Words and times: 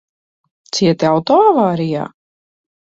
Cieti 0.77 1.09
auto 1.11 1.39
avārijā? 1.51 2.11